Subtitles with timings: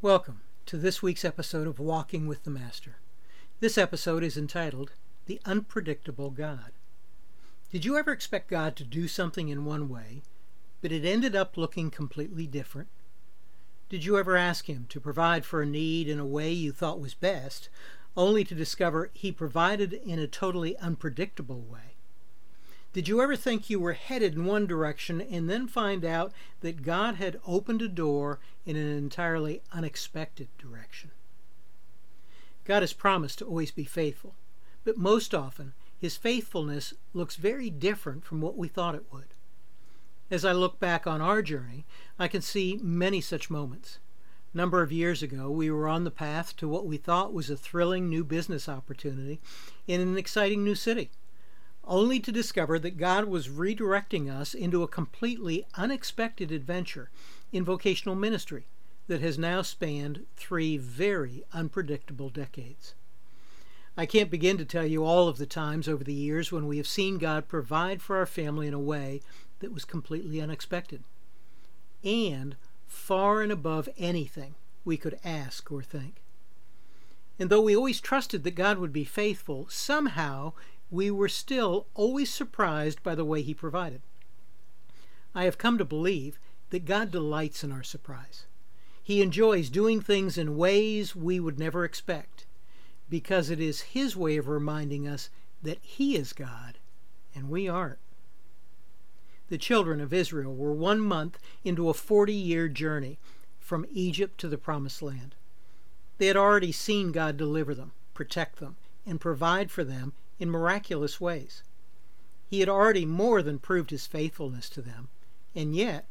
[0.00, 2.98] Welcome to this week's episode of Walking with the Master.
[3.58, 4.92] This episode is entitled
[5.26, 6.70] The Unpredictable God.
[7.72, 10.22] Did you ever expect God to do something in one way,
[10.80, 12.86] but it ended up looking completely different?
[13.88, 17.00] Did you ever ask Him to provide for a need in a way you thought
[17.00, 17.68] was best,
[18.16, 21.87] only to discover He provided in a totally unpredictable way?
[22.94, 26.82] Did you ever think you were headed in one direction and then find out that
[26.82, 31.10] God had opened a door in an entirely unexpected direction?
[32.64, 34.34] God has promised to always be faithful,
[34.84, 39.34] but most often his faithfulness looks very different from what we thought it would.
[40.30, 41.84] As I look back on our journey,
[42.18, 43.98] I can see many such moments.
[44.54, 47.50] A number of years ago, we were on the path to what we thought was
[47.50, 49.40] a thrilling new business opportunity
[49.86, 51.10] in an exciting new city
[51.88, 57.10] only to discover that God was redirecting us into a completely unexpected adventure
[57.50, 58.66] in vocational ministry
[59.08, 62.94] that has now spanned three very unpredictable decades.
[63.96, 66.76] I can't begin to tell you all of the times over the years when we
[66.76, 69.22] have seen God provide for our family in a way
[69.60, 71.02] that was completely unexpected
[72.04, 72.54] and
[72.86, 74.54] far and above anything
[74.84, 76.22] we could ask or think.
[77.38, 80.52] And though we always trusted that God would be faithful, somehow
[80.90, 84.02] we were still always surprised by the way He provided.
[85.34, 86.38] I have come to believe
[86.70, 88.46] that God delights in our surprise.
[89.02, 92.46] He enjoys doing things in ways we would never expect
[93.08, 95.30] because it is His way of reminding us
[95.62, 96.78] that He is God
[97.34, 97.98] and we aren't.
[99.48, 103.18] The children of Israel were one month into a 40 year journey
[103.58, 105.34] from Egypt to the Promised Land.
[106.18, 111.20] They had already seen God deliver them, protect them, and provide for them in miraculous
[111.20, 111.62] ways.
[112.46, 115.08] He had already more than proved his faithfulness to them,
[115.54, 116.08] and yet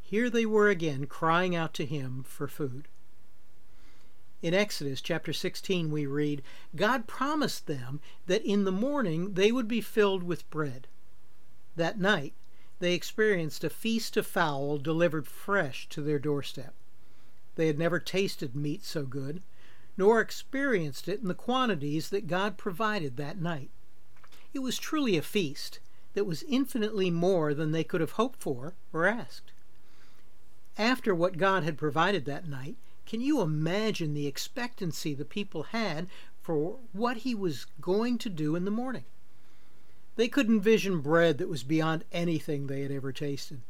[0.00, 2.88] here they were again crying out to him for food.
[4.40, 6.42] In Exodus chapter 16, we read,
[6.76, 10.86] God promised them that in the morning they would be filled with bread.
[11.74, 12.34] That night,
[12.78, 16.74] they experienced a feast of fowl delivered fresh to their doorstep.
[17.56, 19.42] They had never tasted meat so good,
[19.96, 23.70] nor experienced it in the quantities that God provided that night.
[24.52, 25.80] It was truly a feast
[26.14, 29.52] that was infinitely more than they could have hoped for or asked.
[30.78, 32.76] After what God had provided that night,
[33.06, 36.08] can you imagine the expectancy the people had
[36.42, 39.04] for what he was going to do in the morning?
[40.16, 43.60] They could envision bread that was beyond anything they had ever tasted.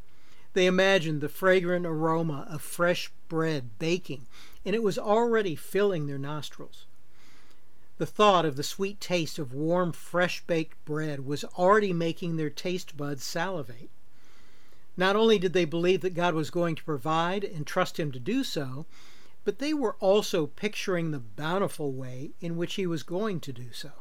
[0.52, 4.26] They imagined the fragrant aroma of fresh bread baking,
[4.66, 6.84] and it was already filling their nostrils.
[7.96, 12.50] The thought of the sweet taste of warm, fresh baked bread was already making their
[12.50, 13.88] taste buds salivate.
[14.98, 18.18] Not only did they believe that God was going to provide and trust Him to
[18.18, 18.84] do so,
[19.44, 23.72] but they were also picturing the bountiful way in which He was going to do
[23.72, 23.92] so.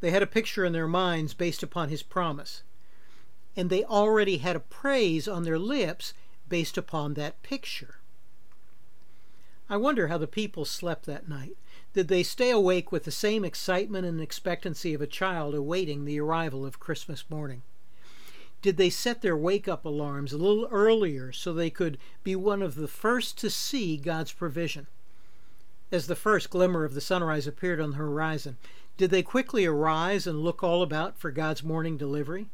[0.00, 2.62] They had a picture in their minds based upon His promise
[3.58, 6.14] and they already had a praise on their lips
[6.48, 7.97] based upon that picture.
[9.70, 11.56] I wonder how the people slept that night.
[11.92, 16.20] Did they stay awake with the same excitement and expectancy of a child awaiting the
[16.20, 17.62] arrival of Christmas morning?
[18.62, 22.62] Did they set their wake up alarms a little earlier so they could be one
[22.62, 24.86] of the first to see God's provision?
[25.92, 28.56] As the first glimmer of the sunrise appeared on the horizon,
[28.96, 32.48] did they quickly arise and look all about for God's morning delivery?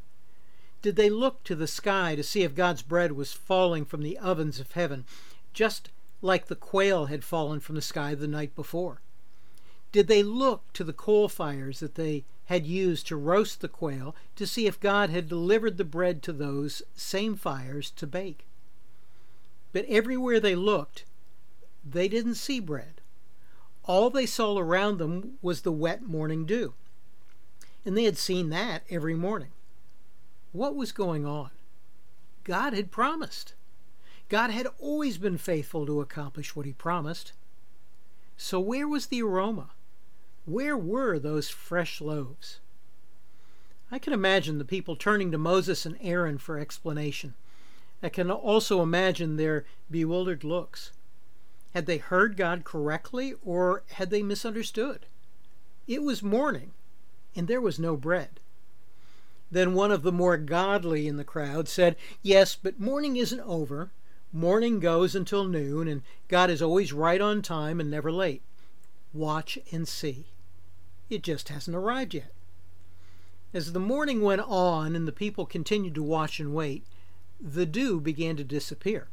[0.82, 4.18] Did they look to the sky to see if God's bread was falling from the
[4.18, 5.06] ovens of heaven,
[5.54, 5.88] just
[6.24, 9.02] like the quail had fallen from the sky the night before?
[9.92, 14.16] Did they look to the coal fires that they had used to roast the quail
[14.36, 18.46] to see if God had delivered the bread to those same fires to bake?
[19.72, 21.04] But everywhere they looked,
[21.84, 23.02] they didn't see bread.
[23.84, 26.72] All they saw around them was the wet morning dew.
[27.84, 29.52] And they had seen that every morning.
[30.52, 31.50] What was going on?
[32.44, 33.52] God had promised.
[34.34, 37.34] God had always been faithful to accomplish what he promised.
[38.36, 39.70] So where was the aroma?
[40.44, 42.58] Where were those fresh loaves?
[43.92, 47.34] I can imagine the people turning to Moses and Aaron for explanation.
[48.02, 50.90] I can also imagine their bewildered looks.
[51.72, 55.06] Had they heard God correctly or had they misunderstood?
[55.86, 56.72] It was morning,
[57.36, 58.40] and there was no bread.
[59.48, 63.92] Then one of the more godly in the crowd said, Yes, but morning isn't over.
[64.36, 68.42] Morning goes until noon, and God is always right on time and never late.
[69.12, 70.26] Watch and see.
[71.08, 72.32] It just hasn't arrived yet.
[73.52, 76.84] As the morning went on and the people continued to watch and wait,
[77.40, 79.06] the dew began to disappear.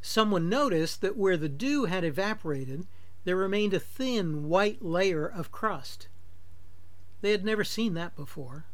[0.00, 2.86] someone noticed that where the dew had evaporated,
[3.24, 6.06] there remained a thin white layer of crust.
[7.20, 8.64] They had never seen that before.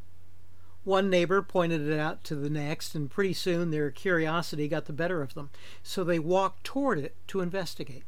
[0.84, 4.92] One neighbor pointed it out to the next, and pretty soon their curiosity got the
[4.92, 5.48] better of them,
[5.82, 8.04] so they walked toward it to investigate.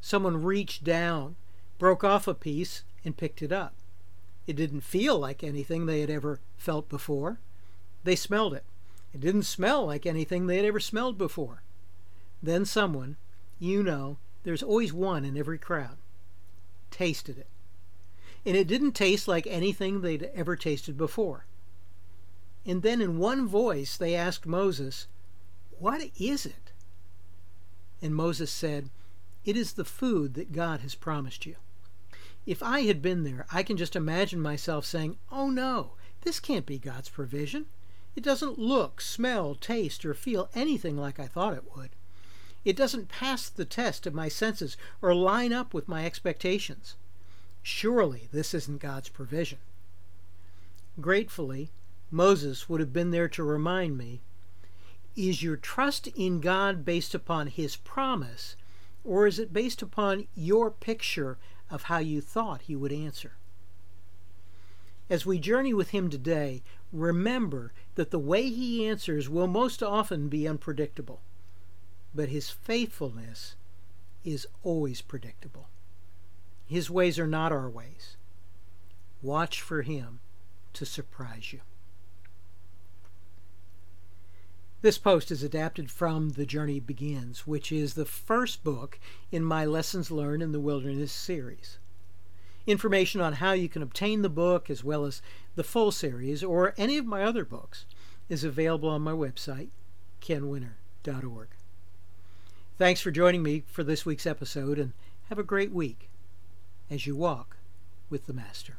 [0.00, 1.36] Someone reached down,
[1.78, 3.74] broke off a piece, and picked it up.
[4.48, 7.38] It didn't feel like anything they had ever felt before.
[8.02, 8.64] They smelled it.
[9.14, 11.62] It didn't smell like anything they had ever smelled before.
[12.42, 13.16] Then someone,
[13.58, 15.96] you know, there's always one in every crowd,
[16.90, 17.48] tasted it.
[18.44, 21.46] And it didn't taste like anything they'd ever tasted before.
[22.66, 25.06] And then in one voice they asked Moses,
[25.78, 26.72] What is it?
[28.02, 28.90] And Moses said,
[29.44, 31.56] It is the food that God has promised you.
[32.44, 35.92] If I had been there, I can just imagine myself saying, Oh no,
[36.22, 37.66] this can't be God's provision.
[38.16, 41.90] It doesn't look, smell, taste, or feel anything like I thought it would.
[42.64, 46.96] It doesn't pass the test of my senses or line up with my expectations.
[47.62, 49.58] Surely this isn't God's provision.
[51.00, 51.70] Gratefully,
[52.10, 54.20] Moses would have been there to remind me
[55.16, 58.54] is your trust in God based upon his promise,
[59.02, 61.38] or is it based upon your picture
[61.70, 63.32] of how you thought he would answer?
[65.08, 66.62] As we journey with him today,
[66.92, 71.20] remember that the way he answers will most often be unpredictable,
[72.14, 73.56] but his faithfulness
[74.24, 75.68] is always predictable.
[76.66, 78.16] His ways are not our ways.
[79.22, 80.20] Watch for him
[80.72, 81.60] to surprise you.
[84.86, 89.00] This post is adapted from The Journey Begins, which is the first book
[89.32, 91.78] in my Lessons Learned in the Wilderness series.
[92.68, 95.22] Information on how you can obtain the book, as well as
[95.56, 97.84] the full series or any of my other books,
[98.28, 99.70] is available on my website,
[100.20, 101.48] kenwinter.org.
[102.78, 104.92] Thanks for joining me for this week's episode, and
[105.30, 106.10] have a great week
[106.88, 107.56] as you walk
[108.08, 108.76] with the Master.